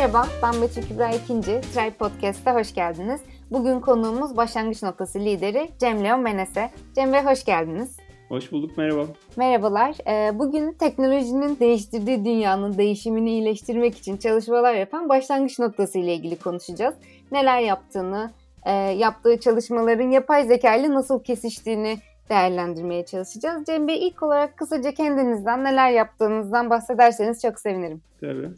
[0.00, 1.60] Merhaba, ben Betül Kübra İkinci.
[1.60, 3.20] Tribe Podcast'a hoş geldiniz.
[3.50, 6.70] Bugün konuğumuz başlangıç noktası lideri Cem Leon Menese.
[6.94, 7.96] Cem Bey hoş geldiniz.
[8.28, 9.06] Hoş bulduk, merhaba.
[9.36, 9.96] Merhabalar.
[10.06, 16.94] Ee, bugün teknolojinin değiştirdiği dünyanın değişimini iyileştirmek için çalışmalar yapan başlangıç noktası ile ilgili konuşacağız.
[17.32, 18.30] Neler yaptığını,
[18.66, 21.98] e, yaptığı çalışmaların yapay zeka ile nasıl kesiştiğini
[22.30, 23.64] değerlendirmeye çalışacağız.
[23.64, 28.02] Cem Bey ilk olarak kısaca kendinizden neler yaptığınızdan bahsederseniz çok sevinirim.
[28.20, 28.48] Tabii.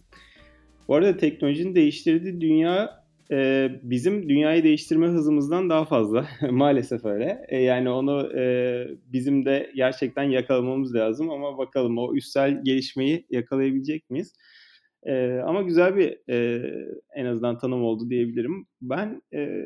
[0.89, 6.29] Bu arada teknolojinin değiştirdiği dünya e, bizim dünyayı değiştirme hızımızdan daha fazla.
[6.51, 7.47] Maalesef öyle.
[7.49, 8.45] E, yani onu e,
[9.07, 14.35] bizim de gerçekten yakalamamız lazım ama bakalım o üstsel gelişmeyi yakalayabilecek miyiz?
[15.07, 16.69] E, ama güzel bir e,
[17.15, 18.67] en azından tanım oldu diyebilirim.
[18.83, 19.65] Ben e,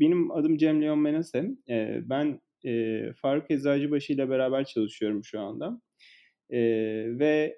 [0.00, 1.44] benim adım Cem Leon Menese.
[1.68, 5.80] E, ben e, Faruk Eczacıbaşı ile beraber çalışıyorum şu anda.
[6.50, 6.60] E,
[7.18, 7.56] ve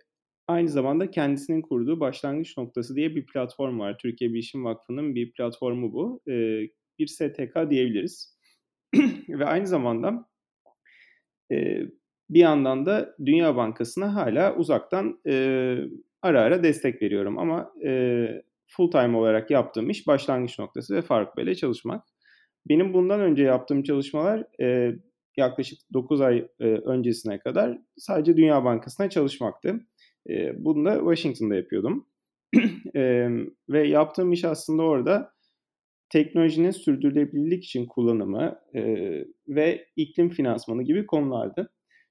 [0.49, 3.99] aynı zamanda kendisinin kurduğu Başlangıç Noktası diye bir platform var.
[3.99, 6.21] Türkiye Bilişim Vakfı'nın bir platformu bu.
[6.29, 6.33] E,
[6.99, 8.37] bir STK diyebiliriz.
[9.29, 10.29] ve aynı zamanda
[11.53, 11.81] e,
[12.31, 15.77] bir yandan da Dünya Bankası'na hala uzaktan e,
[16.23, 17.39] ara ara destek veriyorum.
[17.39, 18.27] Ama e,
[18.67, 22.05] full time olarak yaptığım iş Başlangıç Noktası ve Faruk Bey'le çalışmak.
[22.69, 24.97] Benim bundan önce yaptığım çalışmalar e,
[25.37, 29.81] yaklaşık 9 ay e, öncesine kadar sadece Dünya Bankası'na çalışmaktı.
[30.29, 32.07] E, bunu da Washington'da yapıyordum.
[32.97, 33.29] e,
[33.69, 35.33] ve yaptığım iş aslında orada
[36.09, 38.85] teknolojinin sürdürülebilirlik için kullanımı e,
[39.49, 41.71] ve iklim finansmanı gibi konulardı.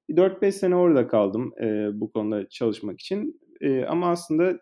[0.09, 3.41] 4-5 sene orada kaldım e, bu konuda çalışmak için.
[3.61, 4.59] E, ama aslında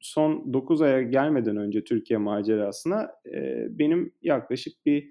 [0.00, 5.10] son 9 aya gelmeden önce Türkiye macerasına e, benim yaklaşık bir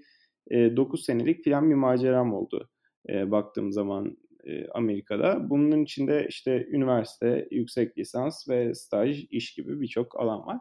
[0.52, 2.70] e, 9 senelik filan bir maceram oldu
[3.10, 5.50] e, baktığım zaman e, Amerika'da.
[5.50, 10.58] Bunun içinde işte üniversite, yüksek lisans ve staj, iş gibi birçok alan var.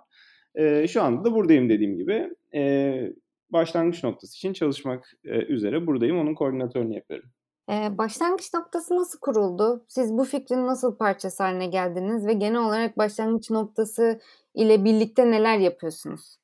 [0.54, 2.30] E, şu anda da buradayım dediğim gibi.
[2.54, 3.12] E,
[3.50, 6.18] başlangıç noktası için çalışmak e, üzere buradayım.
[6.18, 7.30] Onun koordinatörünü yapıyorum.
[7.70, 9.84] Ee, başlangıç noktası nasıl kuruldu?
[9.88, 14.20] Siz bu fikrin nasıl parçası haline geldiniz ve genel olarak başlangıç noktası
[14.54, 16.38] ile birlikte neler yapıyorsunuz?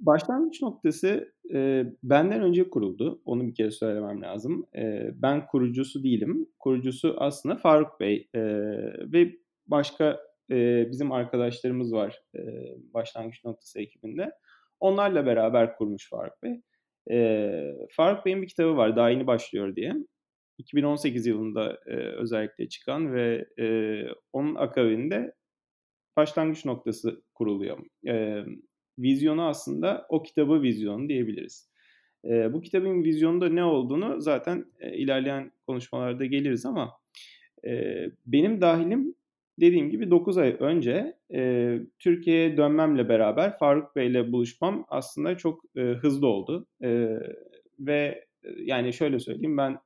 [0.00, 3.22] Başlangıç noktası e, benden önce kuruldu.
[3.24, 4.66] Onu bir kere söylemem lazım.
[4.76, 6.46] E, ben kurucusu değilim.
[6.58, 8.40] Kurucusu aslında Faruk Bey e,
[9.12, 9.32] ve
[9.66, 10.20] başka
[10.50, 12.40] e, bizim arkadaşlarımız var e,
[12.94, 14.30] başlangıç noktası ekibinde.
[14.80, 16.62] Onlarla beraber kurmuş Faruk Bey.
[17.10, 17.50] E,
[17.90, 19.94] Faruk Bey'in bir kitabı var Daha yeni başlıyor diye.
[20.58, 23.66] 2018 yılında e, özellikle çıkan ve e,
[24.32, 25.34] onun akabinde
[26.16, 27.78] başlangıç noktası kuruluyor.
[28.08, 28.44] E,
[28.98, 31.68] vizyonu aslında o kitabı vizyonu diyebiliriz.
[32.24, 36.92] E, bu kitabın vizyonunda ne olduğunu zaten e, ilerleyen konuşmalarda geliriz ama
[37.66, 37.94] e,
[38.26, 39.14] benim dahilim
[39.60, 45.80] dediğim gibi 9 ay önce e, Türkiye'ye dönmemle beraber Faruk Bey'le buluşmam aslında çok e,
[45.80, 46.66] hızlı oldu.
[46.82, 47.08] E,
[47.78, 48.24] ve
[48.56, 49.78] yani şöyle söyleyeyim ben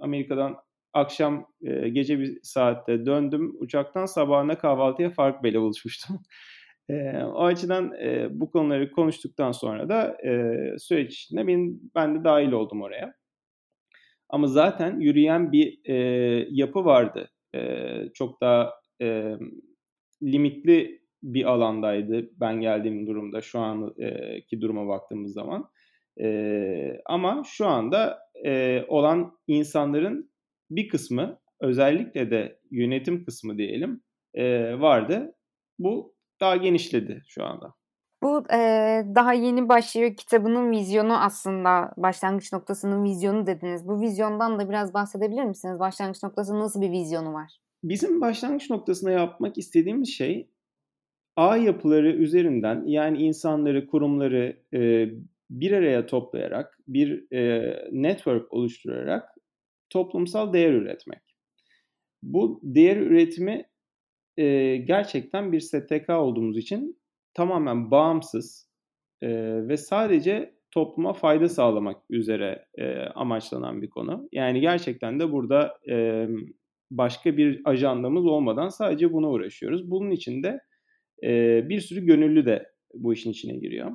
[0.00, 0.56] Amerika'dan
[0.92, 6.16] akşam e, gece bir saatte döndüm uçaktan sabahına kahvaltıya Faruk Bey'le buluşmuştum.
[6.90, 12.24] E, o açıdan e, bu konuları konuştuktan sonra da e, süreç içinde benim, ben de
[12.24, 13.14] dahil oldum oraya.
[14.28, 15.94] Ama zaten yürüyen bir e,
[16.50, 17.30] yapı vardı.
[17.54, 17.60] E,
[18.14, 18.72] çok daha
[19.02, 19.36] e,
[20.22, 25.70] limitli bir alandaydı ben geldiğim durumda şu anki duruma baktığımız zaman.
[26.20, 30.30] E, ama şu anda e, olan insanların
[30.70, 34.02] bir kısmı özellikle de yönetim kısmı diyelim
[34.34, 35.34] e, vardı.
[35.78, 37.74] Bu daha genişledi şu anda.
[38.22, 38.58] Bu e,
[39.14, 43.88] daha yeni başlıyor kitabının vizyonu aslında başlangıç noktasının vizyonu dediniz.
[43.88, 45.78] Bu vizyondan da biraz bahsedebilir misiniz?
[45.78, 47.52] Başlangıç noktasının nasıl bir vizyonu var?
[47.84, 50.50] Bizim başlangıç noktasına yapmak istediğimiz şey
[51.36, 55.08] ağ yapıları üzerinden yani insanları, kurumları e,
[55.50, 59.34] bir araya toplayarak, bir e, network oluşturarak
[59.90, 61.22] toplumsal değer üretmek.
[62.22, 63.67] Bu değer üretimi
[64.38, 67.00] e, gerçekten bir STK olduğumuz için
[67.34, 68.70] tamamen bağımsız
[69.22, 69.28] e,
[69.68, 74.28] ve sadece topluma fayda sağlamak üzere e, amaçlanan bir konu.
[74.32, 76.26] Yani gerçekten de burada e,
[76.90, 79.90] başka bir ajandamız olmadan sadece buna uğraşıyoruz.
[79.90, 80.60] Bunun için de
[81.24, 83.92] e, bir sürü gönüllü de bu işin içine giriyor.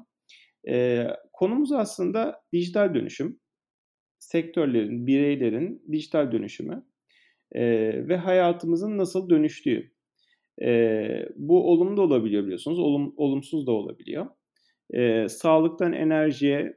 [0.68, 3.40] E, konumuz aslında dijital dönüşüm.
[4.20, 6.86] Sektörlerin, bireylerin dijital dönüşümü
[7.52, 7.64] e,
[8.08, 9.94] ve hayatımızın nasıl dönüştüğü.
[10.62, 14.28] E, bu olumlu da olabiliyor biliyorsunuz, olum, olumsuz da olabiliyor.
[14.94, 16.74] E, sağlıktan enerjiye,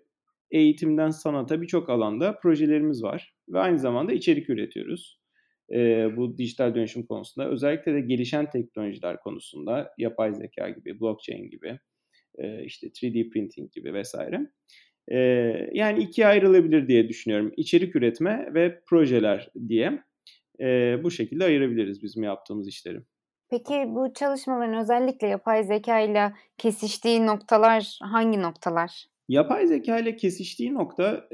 [0.50, 5.20] eğitimden sanata birçok alanda projelerimiz var ve aynı zamanda içerik üretiyoruz.
[5.73, 11.78] E, bu dijital dönüşüm konusunda özellikle de gelişen teknolojiler konusunda yapay zeka gibi, blockchain gibi
[12.38, 14.40] e, işte 3D printing gibi vesaire.
[15.08, 15.19] E,
[15.73, 17.52] yani ikiye ayrılabilir diye düşünüyorum.
[17.56, 20.02] İçerik üretme ve projeler diye
[20.61, 23.00] e, bu şekilde ayırabiliriz bizim yaptığımız işleri.
[23.50, 29.06] Peki bu çalışmaların özellikle yapay zeka ile kesiştiği noktalar hangi noktalar?
[29.28, 31.28] Yapay zeka ile kesiştiği nokta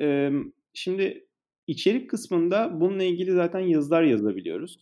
[0.75, 1.26] şimdi
[1.67, 4.79] içerik kısmında bununla ilgili zaten yazılar yazabiliyoruz.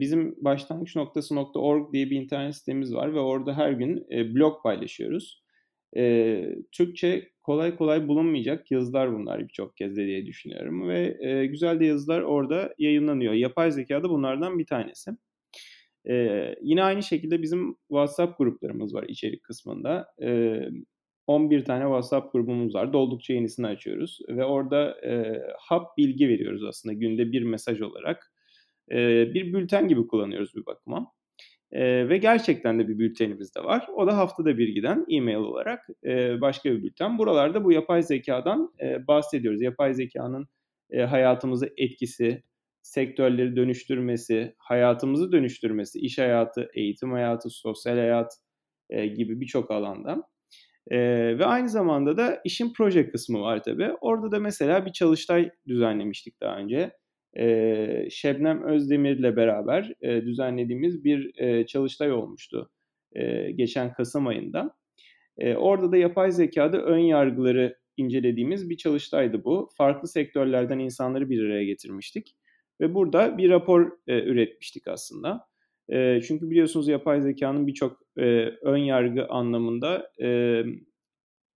[0.00, 5.42] Bizim başlangıç noktası.org diye bir internet sitemiz var ve orada her gün e, blog paylaşıyoruz.
[6.72, 12.22] Türkçe kolay kolay bulunmayacak yazılar bunlar birçok kez de diye düşünüyorum ve güzel de yazılar
[12.22, 13.32] orada yayınlanıyor.
[13.32, 15.10] Yapay zeka da bunlardan bir tanesi.
[16.08, 20.06] Ee, yine aynı şekilde bizim WhatsApp gruplarımız var içerik kısmında.
[20.22, 20.68] Ee,
[21.26, 22.92] 11 tane WhatsApp grubumuz var.
[22.92, 28.32] Doldukça yenisini açıyoruz ve orada e, hap bilgi veriyoruz aslında günde bir mesaj olarak.
[28.90, 28.96] E,
[29.34, 31.12] bir bülten gibi kullanıyoruz bir bakıma.
[31.72, 33.86] E, ve gerçekten de bir bültenimiz de var.
[33.94, 37.18] O da haftada bir giden e-mail olarak e, başka bir bülten.
[37.18, 39.62] Buralarda bu yapay zekadan e, bahsediyoruz.
[39.62, 40.48] Yapay zekanın
[40.90, 42.42] e, hayatımıza etkisi,
[42.88, 48.32] sektörleri dönüştürmesi, hayatımızı dönüştürmesi, iş hayatı, eğitim hayatı, sosyal hayat
[48.90, 50.22] e, gibi birçok alanda.
[50.90, 50.98] E,
[51.38, 53.90] ve aynı zamanda da işin proje kısmı var tabii.
[54.00, 56.90] Orada da mesela bir çalıştay düzenlemiştik daha önce.
[57.38, 62.70] E, Şebnem Özdemir'le beraber e, düzenlediğimiz bir e, çalıştay olmuştu
[63.12, 64.76] e, geçen Kasım ayında.
[65.38, 69.68] E, orada da yapay zekada ön yargıları incelediğimiz bir çalıştaydı bu.
[69.76, 72.34] Farklı sektörlerden insanları bir araya getirmiştik.
[72.80, 75.46] Ve burada bir rapor e, üretmiştik aslında.
[75.88, 78.22] E, çünkü biliyorsunuz yapay zekanın birçok e,
[78.62, 80.62] ön yargı anlamında e,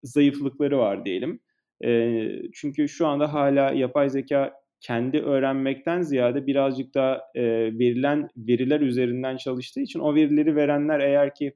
[0.03, 1.41] zayıflıkları var diyelim.
[1.85, 2.21] E,
[2.55, 7.43] çünkü şu anda hala yapay zeka kendi öğrenmekten ziyade birazcık daha e,
[7.79, 11.55] verilen veriler üzerinden çalıştığı için o verileri verenler eğer ki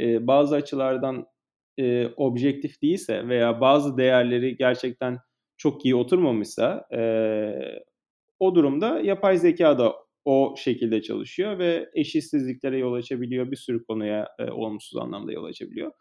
[0.00, 1.26] e, bazı açılardan
[1.78, 5.18] e, objektif değilse veya bazı değerleri gerçekten
[5.56, 7.00] çok iyi oturmamışsa e,
[8.42, 9.94] o durumda yapay zeka da
[10.24, 13.50] o şekilde çalışıyor ve eşitsizliklere yol açabiliyor.
[13.50, 15.92] Bir sürü konuya e, olumsuz anlamda yol açabiliyor.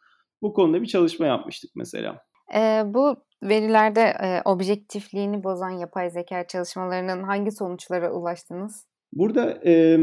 [0.41, 2.19] Bu konuda bir çalışma yapmıştık mesela.
[2.55, 8.87] E, bu verilerde e, objektifliğini bozan yapay zeka çalışmalarının hangi sonuçlara ulaştınız?
[9.13, 9.99] Burada e,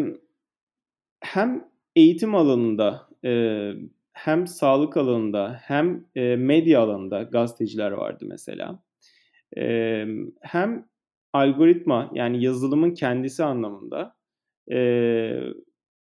[1.20, 1.64] hem
[1.96, 3.32] eğitim alanında e,
[4.12, 8.82] hem sağlık alanında hem e, medya alanında gazeteciler vardı mesela.
[9.56, 10.05] E,
[10.43, 10.88] hem
[11.33, 14.17] algoritma yani yazılımın kendisi anlamında
[14.73, 14.79] e,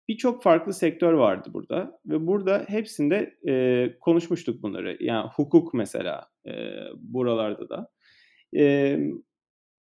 [0.08, 4.96] birçok farklı sektör vardı burada ve burada hepsinde e, konuşmuştuk bunları.
[5.00, 6.52] Yani hukuk mesela e,
[6.96, 7.90] buralarda da.
[8.56, 8.96] E,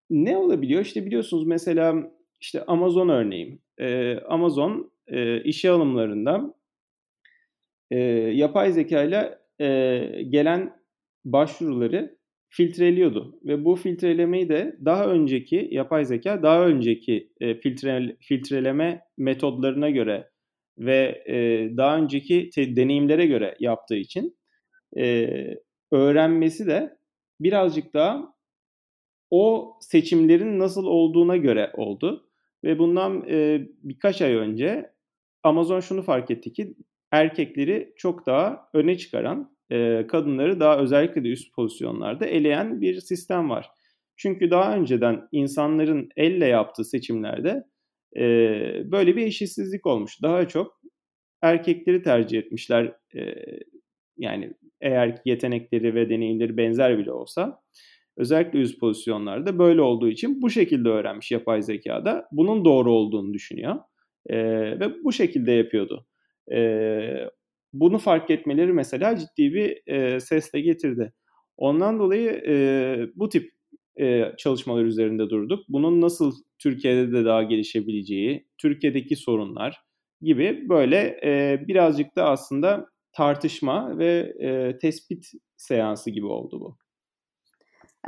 [0.09, 0.81] ne olabiliyor?
[0.81, 3.61] İşte biliyorsunuz mesela işte Amazon örneğin.
[3.77, 6.53] E, Amazon e, işe alımlarında
[7.91, 7.97] e,
[8.33, 9.41] yapay zeka ile
[10.29, 10.81] gelen
[11.25, 12.17] başvuruları
[12.51, 13.39] filtreliyordu.
[13.43, 20.29] Ve bu filtrelemeyi de daha önceki yapay zeka daha önceki e, filtre, filtreleme metodlarına göre
[20.77, 21.37] ve e,
[21.77, 24.37] daha önceki te, deneyimlere göre yaptığı için
[24.97, 25.29] e,
[25.91, 26.97] öğrenmesi de
[27.39, 28.33] birazcık daha
[29.29, 32.27] o seçimlerin nasıl olduğuna göre oldu.
[32.63, 34.91] Ve bundan e, birkaç ay önce
[35.43, 36.75] Amazon şunu fark etti ki
[37.11, 43.49] erkekleri çok daha öne çıkaran e, kadınları daha özellikle de üst pozisyonlarda eleyen bir sistem
[43.49, 43.69] var.
[44.15, 47.63] Çünkü daha önceden insanların elle yaptığı seçimlerde
[48.17, 48.21] e,
[48.91, 50.21] böyle bir eşitsizlik olmuş.
[50.21, 50.81] Daha çok
[51.41, 52.93] erkekleri tercih etmişler.
[53.15, 53.21] E,
[54.17, 57.61] yani eğer yetenekleri ve deneyimleri benzer bile olsa
[58.17, 62.27] özellikle üst pozisyonlarda böyle olduğu için bu şekilde öğrenmiş yapay zekada.
[62.31, 63.75] Bunun doğru olduğunu düşünüyor
[64.29, 64.37] e,
[64.79, 66.05] ve bu şekilde yapıyordu.
[66.51, 66.59] E,
[67.73, 71.13] bunu fark etmeleri mesela ciddi bir e, sesle getirdi.
[71.57, 72.55] Ondan dolayı e,
[73.15, 73.51] bu tip
[73.99, 75.65] e, çalışmalar üzerinde durduk.
[75.69, 79.81] Bunun nasıl Türkiye'de de daha gelişebileceği, Türkiye'deki sorunlar
[80.21, 85.25] gibi böyle e, birazcık da aslında tartışma ve e, tespit
[85.57, 86.77] seansı gibi oldu bu.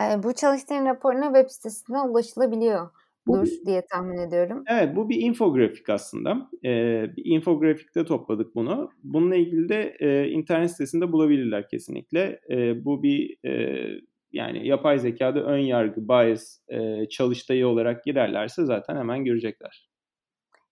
[0.01, 2.89] E, bu çalıştayın raporuna web sitesinden ulaşılabiliyor.
[3.27, 4.63] Dur diye tahmin ediyorum.
[4.67, 6.49] Evet bu bir infografik aslında.
[6.65, 8.89] Ee, bir infografikte topladık bunu.
[9.03, 12.39] Bununla ilgili de e, internet sitesinde bulabilirler kesinlikle.
[12.49, 13.85] E, bu bir e,
[14.31, 19.89] yani yapay zekada ön yargı, bias e, çalıştayı olarak girerlerse zaten hemen görecekler.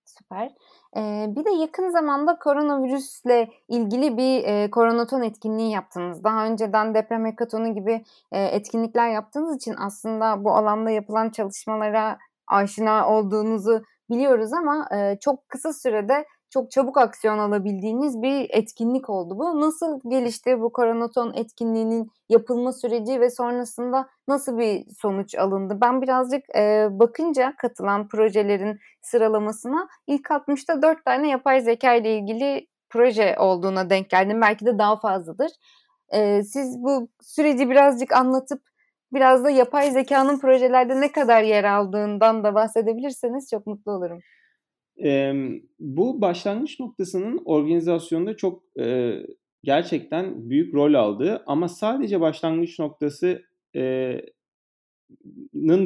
[0.06, 0.52] Süper.
[0.98, 6.24] Ee, bir de yakın zamanda koronavirüsle ilgili bir e, koronaton etkinliği yaptınız.
[6.24, 12.18] Daha önceden deprem hekatonu gibi e, etkinlikler yaptığınız için aslında bu alanda yapılan çalışmalara
[12.52, 19.40] aşina olduğunuzu biliyoruz ama e, çok kısa sürede çok çabuk aksiyon alabildiğiniz bir etkinlik oldu
[19.40, 19.62] bu.
[19.62, 25.78] Nasıl gelişti bu Koronaton etkinliğinin yapılma süreci ve sonrasında nasıl bir sonuç alındı?
[25.82, 32.68] Ben birazcık e, bakınca katılan projelerin sıralamasına ilk 60'ta 4 tane yapay zeka ile ilgili
[32.90, 34.42] proje olduğuna denk geldim.
[34.42, 35.52] Belki de daha fazladır.
[36.14, 38.62] E, siz bu süreci birazcık anlatıp
[39.14, 44.20] biraz da yapay zekanın projelerde ne kadar yer aldığından da bahsedebilirseniz çok mutlu olurum.
[45.04, 45.34] E,
[45.80, 49.14] bu başlangıç noktasının organizasyonda çok e,
[49.64, 53.42] gerçekten büyük rol aldığı ama sadece başlangıç noktası
[53.76, 54.14] e,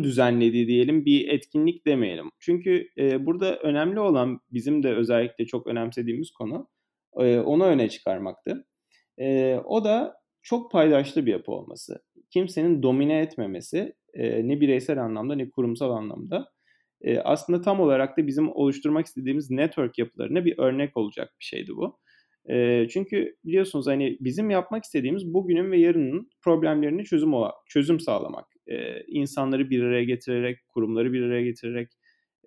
[0.03, 2.29] düzenlediği diyelim bir etkinlik demeyelim.
[2.39, 6.67] Çünkü e, burada önemli olan bizim de özellikle çok önemsediğimiz konu
[7.17, 8.65] e, onu öne çıkarmaktı.
[9.17, 12.03] E, o da çok paydaşlı bir yapı olması.
[12.35, 16.51] Kimsenin domine etmemesi e, ne bireysel anlamda ne kurumsal anlamda
[17.01, 21.71] e, aslında tam olarak da bizim oluşturmak istediğimiz network yapılarına bir örnek olacak bir şeydi
[21.75, 21.99] bu.
[22.49, 27.31] E, çünkü biliyorsunuz hani bizim yapmak istediğimiz bugünün ve yarının problemlerini çözüm
[27.69, 28.45] çözüm sağlamak.
[28.67, 31.89] E, insanları bir araya getirerek, kurumları bir araya getirerek,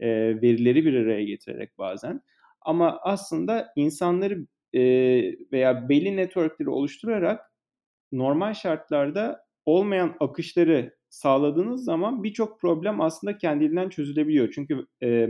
[0.01, 0.09] e,
[0.43, 2.21] verileri bir araya getirerek bazen.
[2.61, 4.83] Ama aslında insanları e,
[5.53, 7.41] veya belli networkleri oluşturarak
[8.13, 14.53] normal şartlarda olmayan akışları sağladığınız zaman birçok problem aslında kendiliğinden çözülebiliyor.
[14.55, 15.29] Çünkü e,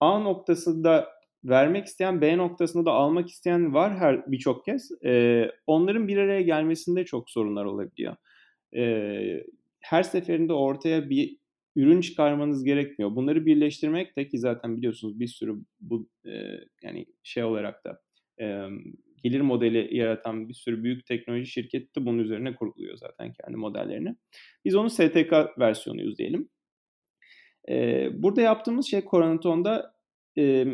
[0.00, 1.08] A noktasında
[1.44, 4.90] vermek isteyen B noktasında da almak isteyen var her birçok kez.
[5.04, 8.16] E, onların bir araya gelmesinde çok sorunlar olabiliyor.
[8.76, 9.44] E,
[9.80, 11.38] her seferinde ortaya bir
[11.76, 13.16] ürün çıkarmanız gerekmiyor.
[13.16, 16.32] Bunları birleştirmek de ki zaten biliyorsunuz bir sürü bu e,
[16.82, 18.00] yani şey olarak da
[18.40, 18.68] e,
[19.22, 24.16] gelir modeli yaratan bir sürü büyük teknoloji şirketi de bunun üzerine kuruluyor zaten kendi modellerini.
[24.64, 26.48] Biz onun STK versiyonuyuz diyelim.
[27.68, 29.94] Ee, burada yaptığımız şey Koronaton'da
[30.38, 30.66] e,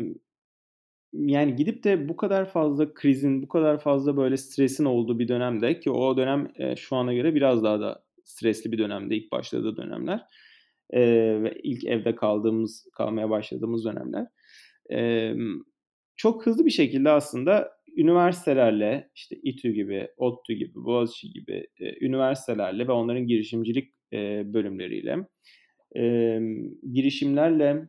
[1.13, 5.79] yani gidip de bu kadar fazla krizin, bu kadar fazla böyle stresin olduğu bir dönemde
[5.79, 9.77] ki o dönem e, şu ana göre biraz daha da stresli bir dönemde ilk başladığı
[9.77, 10.25] dönemler
[10.89, 11.01] e,
[11.43, 14.27] ve ilk evde kaldığımız, kalmaya başladığımız dönemler.
[14.91, 15.31] E,
[16.15, 22.87] çok hızlı bir şekilde aslında üniversitelerle işte İTÜ gibi, ODTÜ gibi, Boğaziçi gibi e, üniversitelerle
[22.87, 25.17] ve onların girişimcilik e, bölümleriyle
[25.97, 26.39] e,
[26.93, 27.87] girişimlerle,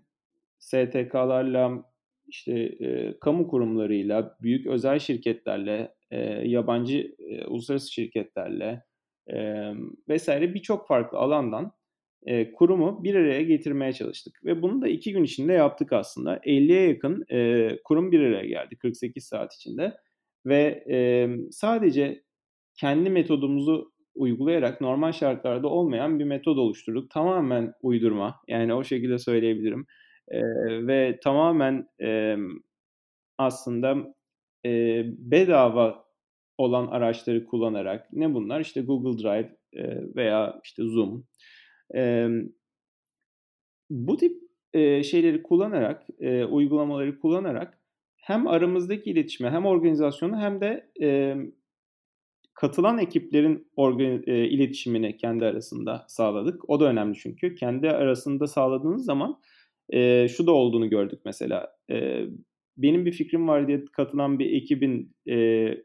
[0.58, 1.84] STK'larla,
[2.28, 8.82] işte e, kamu kurumlarıyla, büyük özel şirketlerle, e, yabancı e, uluslararası şirketlerle
[9.32, 9.70] e,
[10.08, 11.72] vesaire birçok farklı alandan
[12.26, 14.44] e, kurumu bir araya getirmeye çalıştık.
[14.44, 16.36] Ve bunu da iki gün içinde yaptık aslında.
[16.36, 19.96] 50'ye yakın e, kurum bir araya geldi 48 saat içinde.
[20.46, 22.22] Ve e, sadece
[22.80, 27.10] kendi metodumuzu uygulayarak normal şartlarda olmayan bir metod oluşturduk.
[27.10, 29.86] Tamamen uydurma yani o şekilde söyleyebilirim.
[30.28, 30.40] E,
[30.86, 32.36] ve tamamen e,
[33.38, 34.14] aslında
[34.66, 36.06] e, bedava
[36.58, 38.60] olan araçları kullanarak ne bunlar?
[38.60, 41.26] İşte Google Drive e, veya işte Zoom
[43.90, 44.42] bu tip
[45.04, 46.06] şeyleri kullanarak,
[46.50, 47.78] uygulamaları kullanarak
[48.16, 50.90] hem aramızdaki iletişime hem organizasyonu hem de
[52.54, 53.70] katılan ekiplerin
[54.26, 56.70] iletişimini kendi arasında sağladık.
[56.70, 57.54] O da önemli çünkü.
[57.54, 59.40] Kendi arasında sağladığınız zaman
[60.28, 61.76] şu da olduğunu gördük mesela.
[62.76, 65.16] Benim bir fikrim var diye katılan bir ekibin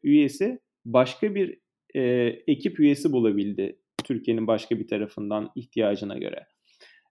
[0.03, 1.59] üyesi başka bir
[2.47, 6.45] ekip üyesi bulabildi Türkiye'nin başka bir tarafından ihtiyacına göre.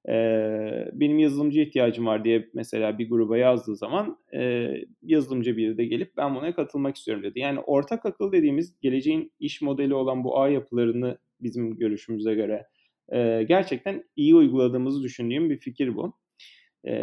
[0.09, 4.71] Ee, benim yazılımcı ihtiyacım var diye mesela bir gruba yazdığı zaman e,
[5.03, 7.41] yazılımcı biri de gelip ben buna katılmak istiyorum dedi.
[7.41, 12.67] Yani ortak akıl dediğimiz geleceğin iş modeli olan bu ağ yapılarını bizim görüşümüze göre
[13.13, 16.19] e, gerçekten iyi uyguladığımızı düşündüğüm bir fikir bu.
[16.85, 16.95] E,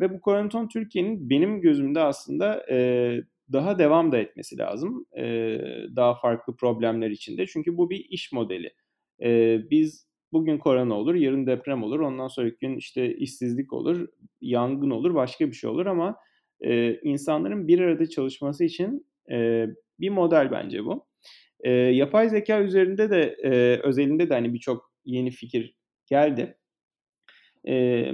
[0.00, 3.20] ve bu Koronton Türkiye'nin benim gözümde aslında e,
[3.52, 5.06] daha devam da etmesi lazım.
[5.18, 5.24] E,
[5.96, 7.46] daha farklı problemler içinde.
[7.46, 8.70] Çünkü bu bir iş modeli.
[9.22, 14.08] E, biz bugün korona olur, yarın deprem olur, ondan sonraki gün işte işsizlik olur,
[14.40, 16.16] yangın olur, başka bir şey olur ama
[16.60, 19.66] e, insanların bir arada çalışması için e,
[20.00, 21.06] bir model bence bu.
[21.60, 23.50] E, yapay zeka üzerinde de e,
[23.82, 25.74] özelinde de hani birçok yeni fikir
[26.06, 26.58] geldi.
[27.68, 28.04] E,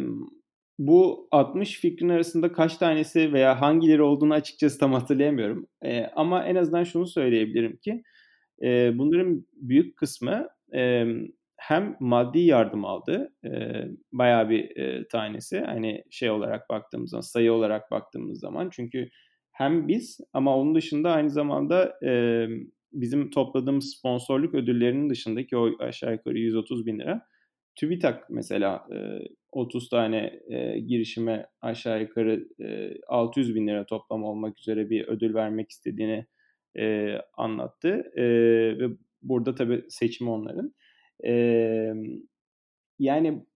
[0.78, 5.66] bu 60 fikrin arasında kaç tanesi veya hangileri olduğunu açıkçası tam hatırlayamıyorum.
[5.84, 8.02] E, ama en azından şunu söyleyebilirim ki
[8.62, 11.06] e, bunların büyük kısmı e,
[11.56, 13.50] hem maddi yardım aldı e,
[14.12, 15.60] bayağı bir e, tanesi.
[15.60, 18.70] Hani şey olarak baktığımız zaman sayı olarak baktığımız zaman.
[18.72, 19.08] Çünkü
[19.52, 22.46] hem biz ama onun dışında aynı zamanda e,
[22.92, 27.22] bizim topladığımız sponsorluk ödüllerinin dışındaki o aşağı yukarı 130 bin lira.
[27.76, 29.18] TÜBİTAK mesela e,
[29.52, 35.34] 30 tane e, girişime aşağı yukarı e, 600 bin lira toplam olmak üzere bir ödül
[35.34, 36.26] vermek istediğini
[36.78, 38.12] e, anlattı.
[38.16, 38.24] E,
[38.78, 38.86] ve
[39.22, 40.74] burada tabii seçim onların.
[41.26, 41.32] E,
[42.98, 43.46] yani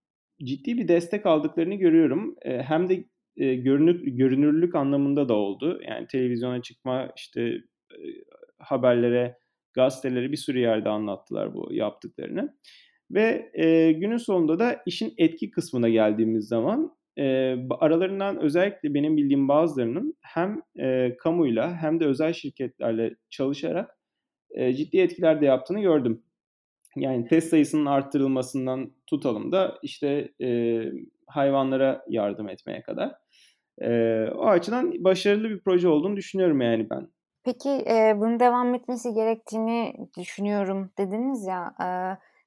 [0.44, 2.36] ciddi bir destek aldıklarını görüyorum.
[2.42, 3.04] E, hem de
[3.36, 5.80] e, görünür, görünürlük anlamında da oldu.
[5.88, 7.42] Yani televizyona çıkma, işte
[7.92, 7.98] e,
[8.58, 9.38] haberlere,
[9.72, 12.56] gazetelere bir sürü yerde anlattılar bu yaptıklarını.
[13.10, 19.48] Ve e, günün sonunda da işin etki kısmına geldiğimiz zaman e, aralarından özellikle benim bildiğim
[19.48, 23.95] bazılarının hem e, kamuyla hem de özel şirketlerle çalışarak
[24.56, 26.22] e, ciddi etkiler de yaptığını gördüm.
[26.96, 30.80] Yani test sayısının arttırılmasından tutalım da işte e,
[31.26, 33.14] hayvanlara yardım etmeye kadar.
[33.80, 33.90] E,
[34.34, 37.08] o açıdan başarılı bir proje olduğunu düşünüyorum yani ben.
[37.44, 41.74] Peki e, bunun devam etmesi gerektiğini düşünüyorum dediniz ya.
[41.80, 41.88] E,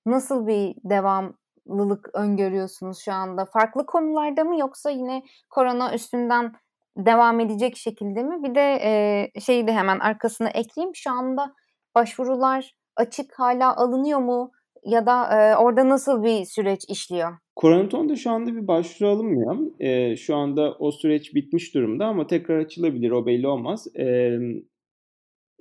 [0.05, 3.45] nasıl bir devamlılık öngörüyorsunuz şu anda?
[3.45, 6.53] Farklı konularda mı yoksa yine korona üstünden
[6.97, 8.43] devam edecek şekilde mi?
[8.43, 10.95] Bir de e, şeyi de hemen arkasına ekleyeyim.
[10.95, 11.53] Şu anda
[11.95, 14.51] başvurular açık hala alınıyor mu?
[14.85, 17.37] Ya da e, orada nasıl bir süreç işliyor?
[17.55, 19.57] Koronaton'da şu anda bir başvuru alınmıyor.
[19.79, 23.87] E, şu anda o süreç bitmiş durumda ama tekrar açılabilir o belli olmaz.
[23.95, 24.37] E,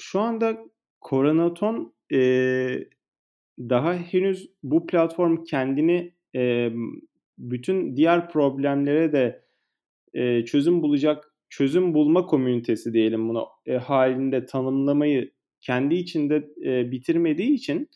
[0.01, 0.59] şu anda
[1.01, 2.19] Koronaton e,
[3.59, 6.71] daha henüz bu platform kendini e,
[7.39, 9.45] bütün diğer problemlere de
[10.15, 17.55] e, çözüm bulacak çözüm bulma komünitesi diyelim bunu e, halinde tanımlamayı kendi içinde e, bitirmediği
[17.55, 17.91] için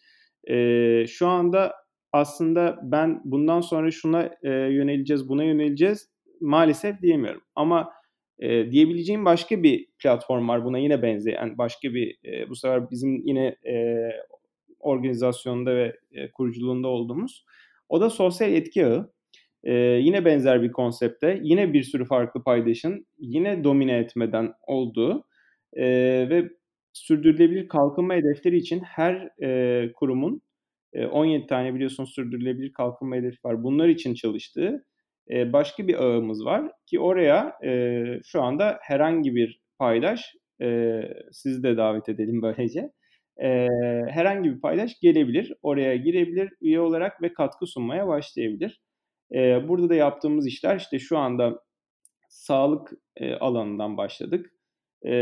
[0.51, 1.73] e, şu anda
[2.13, 7.43] aslında ben bundan sonra şuna e, yöneleceğiz, buna yöneleceğiz maalesef diyemiyorum.
[7.55, 7.91] Ama
[8.39, 13.27] e, diyebileceğim başka bir platform var buna yine benzeyen başka bir e, bu sefer bizim
[13.27, 14.09] yine e,
[14.81, 17.45] organizasyonda ve e, kuruculuğunda olduğumuz.
[17.89, 19.13] O da sosyal etki ağı.
[19.65, 25.25] E, yine benzer bir konsepte, yine bir sürü farklı paydaşın yine domine etmeden olduğu
[25.73, 25.85] e,
[26.31, 26.49] ve
[26.93, 30.43] sürdürülebilir kalkınma hedefleri için her e, kurumun
[30.93, 33.63] e, 17 tane biliyorsunuz sürdürülebilir kalkınma hedefi var.
[33.63, 34.85] Bunlar için çalıştığı
[35.31, 41.01] e, başka bir ağımız var ki oraya e, şu anda herhangi bir paydaş e,
[41.33, 42.91] sizi de davet edelim böylece.
[43.43, 43.69] E,
[44.09, 48.81] herhangi bir paydaş gelebilir, oraya girebilir üye olarak ve katkı sunmaya başlayabilir.
[49.35, 51.61] E, burada da yaptığımız işler işte şu anda
[52.29, 54.52] sağlık e, alanından başladık.
[55.07, 55.13] E,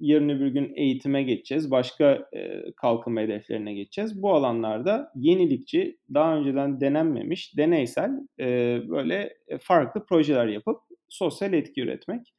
[0.00, 1.70] yarın öbür gün eğitime geçeceğiz.
[1.70, 4.22] Başka e, kalkınma hedeflerine geçeceğiz.
[4.22, 10.76] Bu alanlarda yenilikçi, daha önceden denenmemiş, deneysel e, böyle farklı projeler yapıp
[11.08, 12.34] sosyal etki üretmek.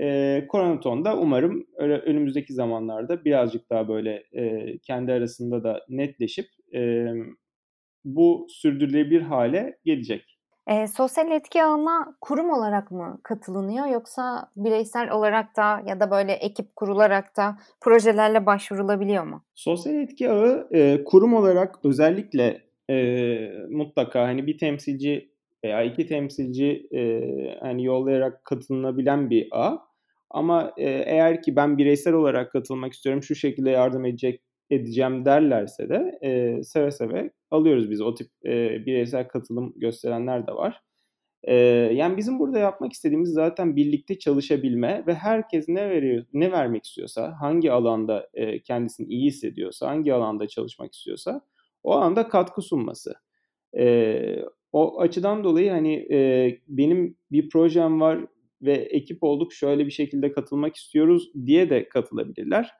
[0.00, 7.06] E, Koronaton'da umarım öyle önümüzdeki zamanlarda birazcık daha böyle e, kendi arasında da netleşip e,
[8.04, 10.29] bu sürdürülebilir hale gelecek.
[10.66, 16.32] E, sosyal etki ağına kurum olarak mı katılınıyor yoksa bireysel olarak da ya da böyle
[16.32, 19.44] ekip kurularak da projelerle başvurulabiliyor mu?
[19.54, 22.96] Sosyal etki ağı e, kurum olarak özellikle e,
[23.70, 25.30] mutlaka hani bir temsilci
[25.64, 27.20] veya iki temsilci e,
[27.60, 29.78] hani yollayarak katılınabilen bir ağ.
[30.30, 35.88] Ama e, eğer ki ben bireysel olarak katılmak istiyorum, şu şekilde yardım edecek edeceğim derlerse
[35.88, 38.00] de e, seve seve alıyoruz biz.
[38.00, 40.82] O tip e, bireysel katılım gösterenler de var.
[41.42, 41.54] E,
[41.94, 47.36] yani bizim burada yapmak istediğimiz zaten birlikte çalışabilme ve herkes ne veriyor, ne vermek istiyorsa,
[47.40, 51.40] hangi alanda e, kendisini iyi hissediyorsa, hangi alanda çalışmak istiyorsa
[51.82, 53.14] o alanda katkı sunması.
[53.78, 54.36] E,
[54.72, 58.26] o açıdan dolayı hani e, benim bir projem var
[58.62, 62.70] ve ekip olduk şöyle bir şekilde katılmak istiyoruz diye de katılabilirler.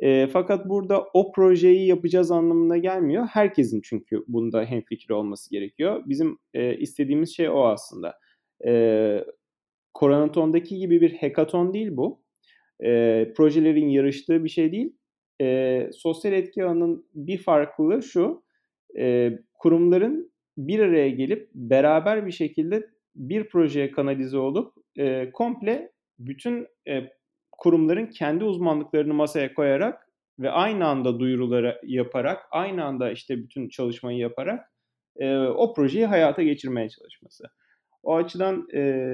[0.00, 3.26] E, fakat burada o projeyi yapacağız anlamına gelmiyor.
[3.26, 6.02] Herkesin çünkü bunda hemfikir olması gerekiyor.
[6.06, 8.14] Bizim e, istediğimiz şey o aslında.
[8.66, 9.24] E,
[9.94, 12.22] Koronatondaki gibi bir hekaton değil bu.
[12.84, 14.96] E, projelerin yarıştığı bir şey değil.
[15.40, 18.42] E, sosyal etki ağının bir farklılığı şu.
[18.98, 26.66] E, kurumların bir araya gelip beraber bir şekilde bir projeye kanalize olup e, komple bütün
[26.88, 27.17] e,
[27.58, 34.18] kurumların kendi uzmanlıklarını masaya koyarak ve aynı anda duyuruları yaparak, aynı anda işte bütün çalışmayı
[34.18, 34.72] yaparak
[35.16, 37.44] e, o projeyi hayata geçirmeye çalışması.
[38.02, 39.12] O açıdan e,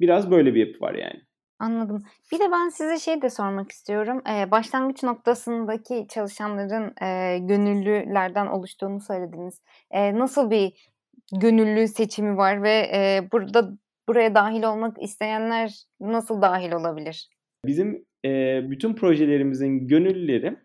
[0.00, 1.22] biraz böyle bir yapı var yani.
[1.58, 2.02] Anladım.
[2.32, 4.22] Bir de ben size şey de sormak istiyorum.
[4.28, 9.62] Ee, başlangıç noktasındaki çalışanların e, gönüllülerden oluştuğunu söylediniz.
[9.90, 10.90] E, nasıl bir
[11.32, 13.70] gönüllü seçimi var ve e, burada
[14.08, 17.28] buraya dahil olmak isteyenler nasıl dahil olabilir?
[17.66, 20.56] Bizim e, bütün projelerimizin gönüllüleri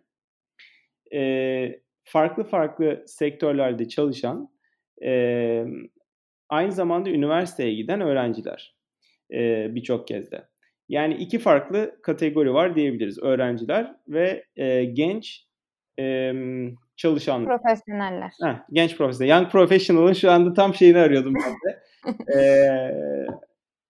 [1.14, 4.50] e, farklı farklı sektörlerde çalışan
[5.04, 5.66] e,
[6.50, 8.76] aynı zamanda üniversiteye giden öğrenciler
[9.34, 10.48] e, birçok kez de.
[10.90, 13.24] Yani iki farklı kategori var diyebiliriz.
[13.24, 15.48] Öğrenciler ve e, genç
[16.00, 16.34] e,
[16.96, 17.46] çalışan.
[17.46, 18.32] Profesyoneller.
[18.44, 19.32] Heh, genç profesyonel.
[19.32, 21.80] Young professional'ın şu anda tam şeyini arıyordum ben de.
[22.40, 22.42] e,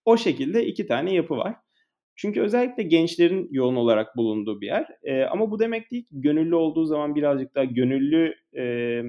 [0.05, 1.55] o şekilde iki tane yapı var.
[2.17, 4.87] Çünkü özellikle gençlerin yoğun olarak bulunduğu bir yer.
[5.03, 9.01] E, ama bu demek değil ki gönüllü olduğu zaman birazcık daha gönüllü e,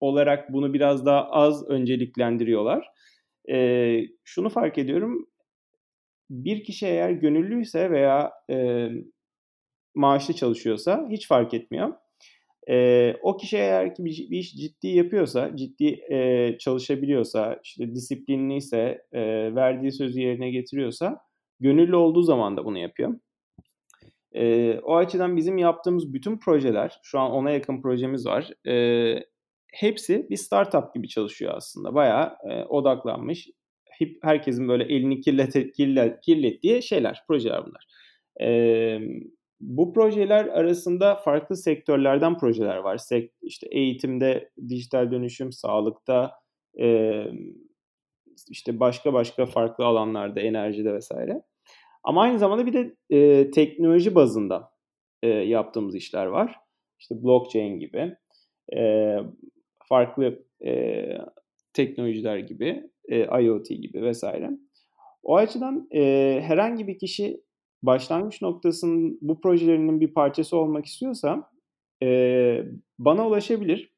[0.00, 2.86] olarak bunu biraz daha az önceliklendiriyorlar.
[3.50, 5.26] E, şunu fark ediyorum.
[6.30, 8.88] Bir kişi eğer gönüllüyse veya e,
[9.94, 11.92] maaşlı çalışıyorsa hiç fark etmiyor.
[12.70, 19.02] E, o kişi eğer ki bir, bir iş ciddi yapıyorsa, ciddi e, çalışabiliyorsa, işte disiplinliyse,
[19.12, 19.20] e,
[19.54, 21.29] verdiği sözü yerine getiriyorsa,
[21.60, 23.14] gönüllü olduğu zaman da bunu yapıyor.
[24.32, 29.24] E, o açıdan bizim yaptığımız bütün projeler, şu an ona yakın projemiz var, e,
[29.72, 31.94] hepsi bir startup gibi çalışıyor aslında.
[31.94, 33.48] Bayağı e, odaklanmış,
[33.90, 37.86] hep, herkesin böyle elini kirlet, kirlet, kirlettiği şeyler, projeler bunlar.
[38.40, 38.98] E,
[39.60, 42.96] bu projeler arasında farklı sektörlerden projeler var.
[42.96, 46.32] Sek, işte eğitimde, dijital dönüşüm, sağlıkta,
[46.80, 47.24] e,
[48.50, 51.42] işte başka başka farklı alanlarda, enerjide vesaire.
[52.02, 54.72] Ama aynı zamanda bir de e, teknoloji bazında
[55.22, 56.56] e, yaptığımız işler var.
[56.98, 58.16] İşte blockchain gibi,
[58.76, 59.16] e,
[59.88, 61.04] farklı e,
[61.72, 64.50] teknolojiler gibi, e, IoT gibi vesaire.
[65.22, 67.40] O açıdan e, herhangi bir kişi
[67.82, 71.50] başlangıç noktasının bu projelerinin bir parçası olmak istiyorsa
[72.02, 72.62] e,
[72.98, 73.92] bana ulaşabilir.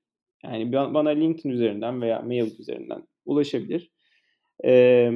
[0.44, 3.90] Yani bana LinkedIn üzerinden veya mail üzerinden ulaşabilir.
[4.64, 5.10] E,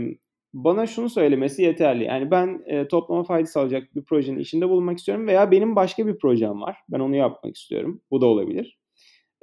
[0.65, 2.05] bana şunu söylemesi yeterli.
[2.05, 6.19] Yani ben e, toplama fayda sağlayacak bir projenin içinde bulunmak istiyorum veya benim başka bir
[6.19, 6.77] projem var.
[6.89, 8.01] Ben onu yapmak istiyorum.
[8.11, 8.79] Bu da olabilir.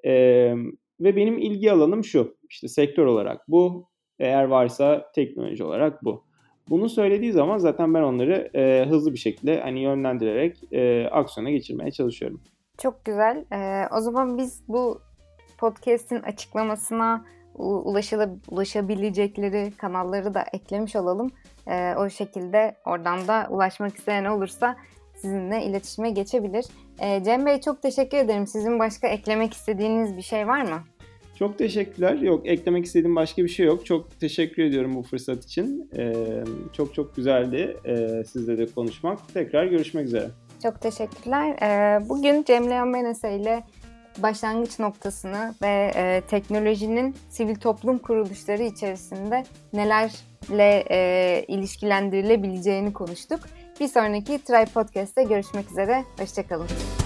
[0.06, 0.12] E,
[1.00, 2.38] ve benim ilgi alanım şu.
[2.50, 3.90] İşte sektör olarak bu.
[4.20, 6.24] Eğer varsa teknoloji olarak bu.
[6.70, 11.92] Bunu söylediği zaman zaten ben onları e, hızlı bir şekilde hani yönlendirerek e, aksiyona geçirmeye
[11.92, 12.42] çalışıyorum.
[12.78, 13.46] Çok güzel.
[13.52, 15.02] E, o zaman biz bu
[15.58, 17.26] podcast'in açıklamasına
[18.48, 21.32] ulaşabilecekleri kanalları da eklemiş olalım.
[21.68, 24.76] E, o şekilde oradan da ulaşmak isteyen olursa
[25.16, 26.66] sizinle iletişime geçebilir.
[27.00, 28.48] E, Cem Bey çok teşekkür ederim.
[28.48, 30.84] Sizin başka eklemek istediğiniz bir şey var mı?
[31.40, 32.16] Çok teşekkürler.
[32.16, 33.86] Yok eklemek istediğim başka bir şey yok.
[33.86, 35.90] Çok teşekkür ediyorum bu fırsat için.
[35.98, 36.14] Ee,
[36.74, 39.34] çok çok güzeldi e, sizle de konuşmak.
[39.34, 40.30] Tekrar görüşmek üzere.
[40.64, 41.56] Çok teşekkürler.
[41.62, 43.64] Ee, bugün Cemre Menese ile
[44.18, 53.40] başlangıç noktasını ve e, teknolojinin sivil toplum kuruluşları içerisinde nelerle e, ilişkilendirilebileceğini konuştuk.
[53.80, 56.04] Bir sonraki Try Podcast'te görüşmek üzere.
[56.20, 57.03] Hoşçakalın.